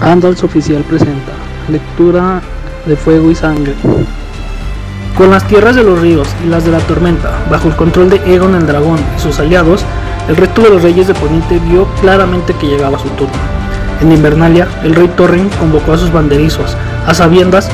[0.00, 1.32] Andals Oficial presenta
[1.68, 2.40] Lectura
[2.86, 3.74] de Fuego y Sangre.
[5.16, 8.20] Con las tierras de los ríos y las de la tormenta bajo el control de
[8.32, 9.84] Egon el Dragón y sus aliados,
[10.28, 13.34] el resto de los reyes de Poniente vio claramente que llegaba su turno.
[14.00, 16.76] En Invernalia, el rey Torren convocó a sus banderizos,
[17.06, 17.68] a sabiendas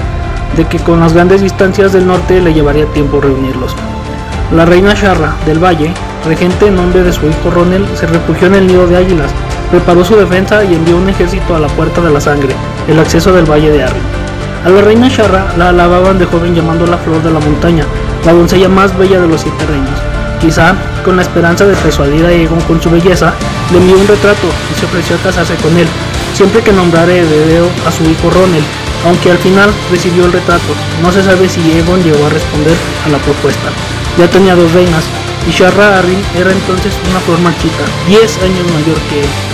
[0.56, 3.74] de que con las grandes distancias del norte le llevaría tiempo reunirlos.
[4.54, 5.92] La reina Sharra del Valle,
[6.24, 9.30] regente en nombre de su hijo Ronel, se refugió en el nido de águilas,
[9.70, 12.54] preparó su defensa y envió un ejército a la Puerta de la Sangre,
[12.88, 14.02] el acceso del Valle de Arryn.
[14.64, 17.84] A la reina Sharra la alababan de joven llamando la flor de la montaña,
[18.24, 20.00] la doncella más bella de los siete reinos.
[20.40, 20.74] Quizá,
[21.04, 23.34] con la esperanza de persuadir a Egon con su belleza,
[23.72, 25.86] le envió un retrato y se ofreció a casarse con él,
[26.34, 28.64] siempre que nombrara heredero a su hijo Ronel,
[29.06, 30.72] aunque al final recibió el retrato.
[31.02, 32.76] No se sabe si Egon llegó a responder
[33.06, 33.68] a la propuesta.
[34.18, 35.04] Ya tenía dos reinas,
[35.48, 39.53] y Sharra Arryn era entonces una flor marchita, 10 años mayor que él.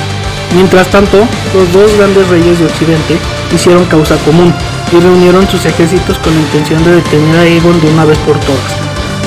[0.54, 1.18] Mientras tanto,
[1.54, 3.16] los dos grandes reyes de Occidente
[3.54, 4.52] hicieron causa común
[4.92, 8.38] y reunieron sus ejércitos con la intención de detener a Aegon de una vez por
[8.40, 8.76] todas.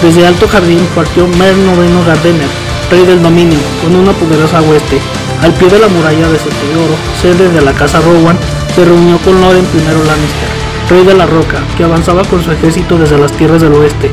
[0.02, 2.50] Desde Alto Jardín partió Mer Noveno Gardener,
[2.92, 5.00] rey del dominio, con una poderosa hueste.
[5.42, 8.38] Al pie de la muralla de Soto de Oro, sede de la casa Rowan,
[8.76, 10.50] se reunió con Loren I Lannister,
[10.90, 14.12] rey de la Roca, que avanzaba con su ejército desde las tierras del oeste.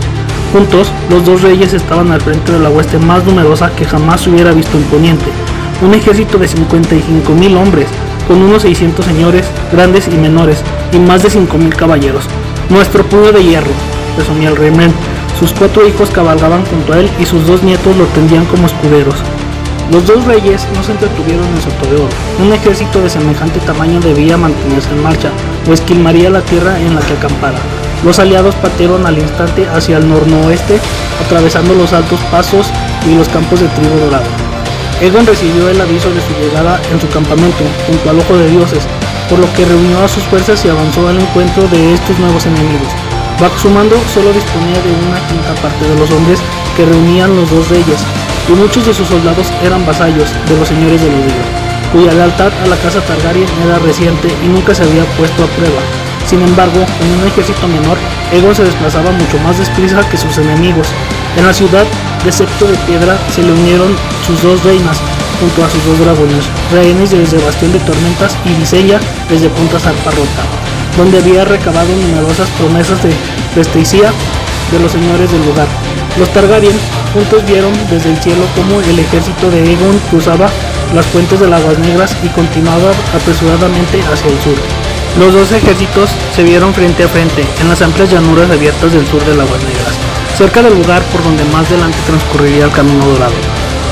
[0.52, 4.52] Juntos, los dos reyes estaban al frente de la hueste más numerosa que jamás hubiera
[4.52, 5.30] visto en Poniente,
[5.82, 7.88] un ejército de 55 mil hombres,
[8.28, 12.24] con unos 600 señores, grandes y menores, y más de 5 mil caballeros.
[12.68, 13.70] Nuestro puño de hierro,
[14.16, 14.92] presumía el rey Men.
[15.38, 19.14] Sus cuatro hijos cabalgaban junto a él y sus dos nietos lo tendían como escuderos.
[19.90, 22.14] Los dos reyes no se entretuvieron en Soto de Oro.
[22.44, 25.30] Un ejército de semejante tamaño debía mantenerse en marcha,
[25.68, 27.58] o esquilmaría la tierra en la que acampara.
[28.04, 30.78] Los aliados partieron al instante hacia el noroeste,
[31.24, 32.70] atravesando los altos pasos
[33.10, 34.59] y los campos de trigo dorado.
[35.00, 38.86] Egon recibió el aviso de su llegada en su campamento, junto al Ojo de Dioses,
[39.30, 42.92] por lo que reunió a sus fuerzas y avanzó al encuentro de estos nuevos enemigos.
[43.40, 46.40] Bajo su mando solo disponía de una quinta parte de los hombres
[46.76, 48.04] que reunían los dos reyes,
[48.46, 51.48] y muchos de sus soldados eran vasallos de los señores de los ríos,
[51.92, 55.99] cuya lealtad a la casa Targaryen era reciente y nunca se había puesto a prueba.
[56.30, 57.98] Sin embargo, con un ejército menor,
[58.30, 60.86] Egon se desplazaba mucho más desprisa que sus enemigos.
[61.36, 61.84] En la ciudad
[62.24, 63.96] de Septo de Piedra se le unieron
[64.28, 65.02] sus dos reinas
[65.40, 70.42] junto a sus dos dragones, Rhaenys desde Bastión de Tormentas y Visella desde Punta Zarparrota,
[70.96, 73.10] donde había recabado numerosas promesas de
[73.52, 74.12] presteicia
[74.70, 75.66] de los señores del lugar.
[76.16, 76.78] Los Targaryen
[77.12, 80.46] juntos vieron desde el cielo cómo el ejército de Aegon cruzaba
[80.94, 84.79] las fuentes de las Aguas Negras y continuaba apresuradamente hacia el sur.
[85.18, 89.22] Los dos ejércitos se vieron frente a frente en las amplias llanuras abiertas del sur
[89.24, 90.10] de Aguas Negras
[90.40, 93.34] cerca del lugar por donde más adelante transcurriría el Camino Dorado.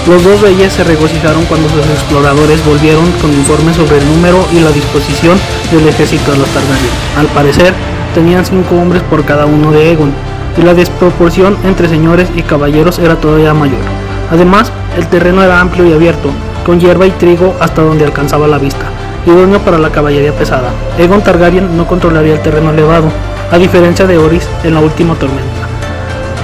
[0.07, 4.61] Los dos reyes se regocijaron cuando sus exploradores volvieron con informes sobre el número y
[4.61, 5.39] la disposición
[5.71, 6.91] del ejército de los Targaryen.
[7.19, 7.75] Al parecer,
[8.15, 10.15] tenían cinco hombres por cada uno de Egon,
[10.57, 13.85] y la desproporción entre señores y caballeros era todavía mayor.
[14.31, 16.31] Además, el terreno era amplio y abierto,
[16.65, 18.87] con hierba y trigo hasta donde alcanzaba la vista,
[19.27, 20.71] idóneo para la caballería pesada.
[20.99, 23.09] Egon Targaryen no controlaría el terreno elevado,
[23.51, 25.69] a diferencia de Oris en la última tormenta.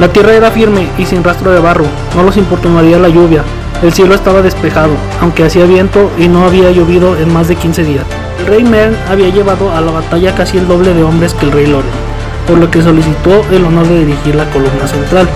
[0.01, 1.85] La tierra era firme y sin rastro de barro,
[2.17, 3.45] no los importunaría la lluvia.
[3.83, 7.85] El cielo estaba despejado, aunque hacía viento y no había llovido en más de 15
[7.85, 8.05] días.
[8.41, 11.53] El rey Mern había llevado a la batalla casi el doble de hombres que el
[11.53, 11.91] rey Loren,
[12.47, 15.29] por lo que solicitó el honor de dirigir la columna central.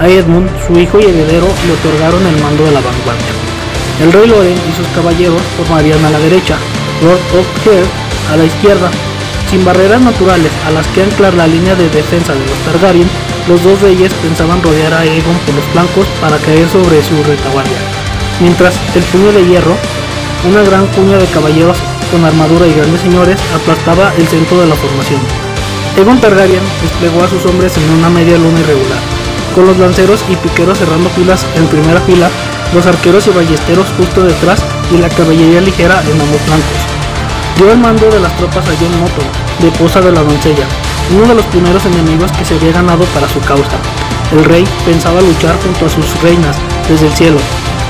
[0.00, 3.32] A Edmund, su hijo y heredero, le otorgaron el mando de la vanguardia.
[4.02, 6.56] El rey Loren y sus caballeros formarían a la derecha,
[7.02, 7.90] Lord Oakheart
[8.32, 8.90] a la izquierda.
[9.50, 13.08] Sin barreras naturales a las que anclar la línea de defensa de los Targaryen,
[13.48, 17.76] los dos reyes pensaban rodear a Aegon por los flancos para caer sobre su retaguardia,
[18.40, 19.76] mientras el puño de hierro,
[20.48, 21.76] una gran cuña de caballeros
[22.10, 25.20] con armadura y grandes señores, aplastaba el centro de la formación.
[25.96, 29.00] Aegon Targaryen desplegó a sus hombres en una media luna irregular,
[29.54, 32.30] con los lanceros y piqueros cerrando filas en primera fila,
[32.72, 36.91] los arqueros y ballesteros justo detrás y la caballería ligera en ambos flancos.
[37.56, 38.92] Dio el mando de las tropas a John
[39.60, 40.66] de de la Doncella,
[41.14, 43.78] uno de los primeros enemigos que se había ganado para su causa.
[44.32, 46.56] El rey pensaba luchar junto a sus reinas
[46.88, 47.38] desde el cielo.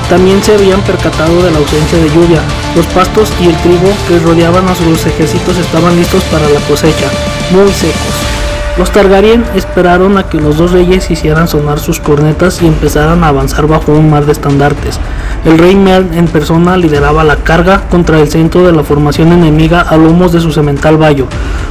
[0.09, 2.41] También se habían percatado de la ausencia de lluvia.
[2.75, 7.09] Los pastos y el trigo que rodeaban a sus ejércitos estaban listos para la cosecha,
[7.51, 8.22] muy secos.
[8.75, 13.27] Los Targaryen esperaron a que los dos reyes hicieran sonar sus cornetas y empezaran a
[13.27, 14.99] avanzar bajo un mar de estandartes.
[15.45, 19.81] El rey Mern en persona lideraba la carga contra el centro de la formación enemiga
[19.81, 21.27] a lomos de su semental vallo.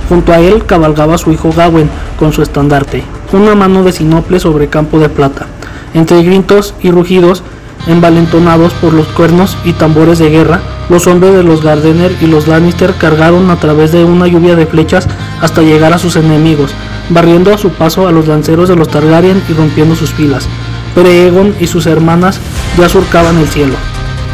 [0.09, 1.91] Junto a él cabalgaba su hijo Gawen
[2.21, 3.03] con su estandarte,
[3.33, 5.47] una mano de sinople sobre campo de plata.
[5.95, 7.43] Entre gritos y rugidos,
[7.89, 10.61] envalentonados por los cuernos y tambores de guerra,
[10.93, 14.67] los hombres de los Gardener y los Lannister cargaron a través de una lluvia de
[14.67, 15.09] flechas
[15.41, 16.75] hasta llegar a sus enemigos,
[17.09, 20.47] barriendo a su paso a los lanceros de los Targaryen y rompiendo sus filas.
[20.95, 22.41] Pero Egon y sus hermanas
[22.77, 23.73] ya surcaban el cielo.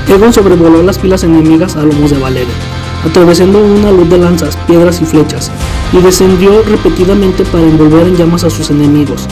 [0.08, 2.55] Egon sobrevoló las filas enemigas a lomos de Valeria,
[3.06, 5.52] atravesando una luz de lanzas, piedras y flechas,
[5.93, 9.28] y descendió repetidamente para envolver en llamas a sus enemigos.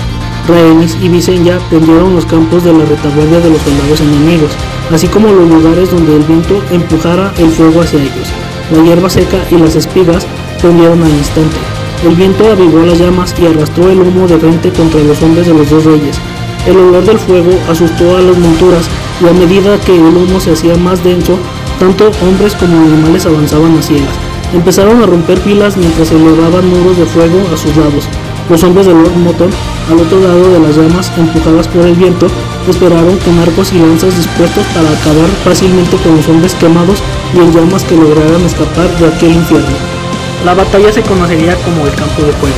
[0.46, 4.52] Rhaenys y Visenya tendieron los campos de la retaguardia de los soldados enemigos,
[4.92, 8.28] así como los lugares donde el viento empujara el fuego hacia ellos.
[8.70, 10.26] La hierba seca y las espigas
[10.60, 11.56] prendieron al instante.
[12.04, 15.54] El viento avivó las llamas y arrastró el humo de frente contra los hombres de
[15.54, 16.18] los dos reyes.
[16.66, 18.88] El olor del fuego asustó a las monturas
[19.20, 21.38] y a medida que el humo se hacía más denso,
[21.78, 24.14] tanto hombres como animales avanzaban a ciegas.
[24.52, 28.08] Empezaron a romper filas mientras se elevaban muros de fuego a sus lados.
[28.50, 29.50] Los hombres de Lord Moton,
[29.90, 32.26] al otro lado de las llamas empujadas por el viento,
[32.70, 37.02] esperaron con arcos y lanzas dispuestos para acabar fácilmente con los hombres quemados
[37.34, 39.76] y en llamas que lograran escapar de aquel infierno.
[40.44, 42.56] La batalla se conocería como el campo de fuego.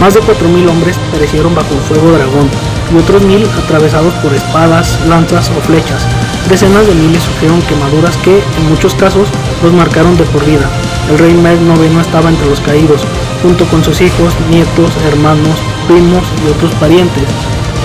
[0.00, 2.48] Más de 4.000 hombres perecieron bajo el fuego dragón
[2.92, 6.06] y otros mil atravesados por espadas, lanzas o flechas.
[6.48, 9.28] Decenas de miles sufrieron quemaduras que, en muchos casos,
[9.62, 10.68] los marcaron de por vida.
[11.10, 13.06] El rey Meg IX estaba entre los caídos,
[13.42, 17.24] junto con sus hijos, nietos, hermanos, primos y otros parientes.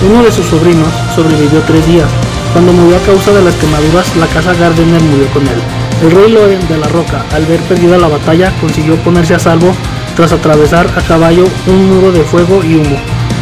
[0.06, 2.08] Uno de sus sobrinos sobrevivió tres días.
[2.52, 5.60] Cuando murió a causa de las quemaduras, la casa Gardener murió con él.
[6.02, 9.74] El rey Loren de la Roca, al ver perdida la batalla, consiguió ponerse a salvo
[10.14, 12.96] tras atravesar a caballo un muro de fuego y humo.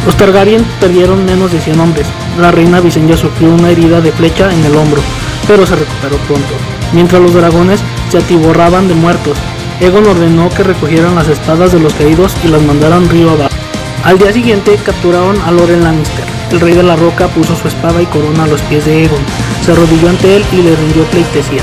[0.05, 2.07] Los Targaryen perdieron menos de 100 hombres.
[2.39, 5.01] La reina Visenya sufrió una herida de flecha en el hombro,
[5.47, 6.53] pero se recuperó pronto.
[6.91, 9.37] Mientras los dragones se atiborraban de muertos,
[9.79, 13.55] Egon ordenó que recogieran las espadas de los caídos y las mandaran río abajo.
[14.03, 16.26] Al día siguiente capturaron a Loren Lannister.
[16.51, 19.19] El rey de la roca puso su espada y corona a los pies de Egon.
[19.65, 21.61] Se arrodilló ante él y le rindió pleitesía.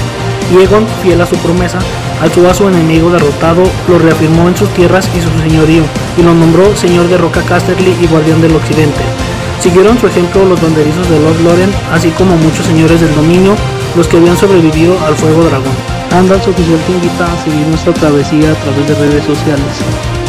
[0.52, 1.78] Y Egon, fiel a su promesa,
[2.20, 5.84] alzó a su enemigo derrotado, lo reafirmó en sus tierras y su señorío,
[6.18, 9.00] y lo nombró señor de Roca Casterly y guardián del occidente.
[9.60, 13.54] Siguieron su ejemplo los banderizos de Lord Loren, así como muchos señores del dominio,
[13.96, 15.72] los que habían sobrevivido al fuego dragón.
[16.12, 20.13] Andals Oficial te invita a seguir nuestra travesía a través de redes sociales.